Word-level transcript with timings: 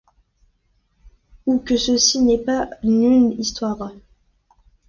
Ou 1.45 1.59
que 1.59 1.77
ceci 1.77 2.23
n'est 2.23 2.39
pas 2.39 2.67
nune 2.81 3.33
histoire 3.37 3.75
vraie. 3.75 3.99